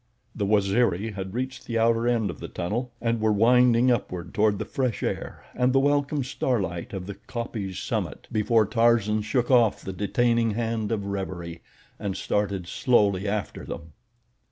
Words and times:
The 0.33 0.47
Waziri 0.47 1.11
had 1.13 1.35
reached 1.35 1.67
the 1.67 1.77
outer 1.77 2.07
end 2.07 2.31
of 2.31 2.39
the 2.39 2.47
tunnel, 2.47 2.91
and 2.99 3.21
were 3.21 3.31
winding 3.31 3.91
upward 3.91 4.33
toward 4.33 4.57
the 4.57 4.65
fresh 4.65 5.03
air 5.03 5.43
and 5.53 5.71
the 5.73 5.79
welcome 5.79 6.23
starlight 6.23 6.91
of 6.91 7.05
the 7.05 7.13
kopje's 7.13 7.77
summit, 7.77 8.27
before 8.31 8.65
Tarzan 8.65 9.21
shook 9.21 9.51
off 9.51 9.83
the 9.83 9.93
detaining 9.93 10.49
hand 10.55 10.91
of 10.91 11.05
reverie 11.05 11.61
and 11.99 12.17
started 12.17 12.65
slowly 12.65 13.27
after 13.27 13.63
them. 13.63 13.93